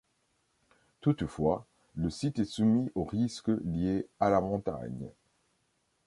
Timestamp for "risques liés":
3.03-4.07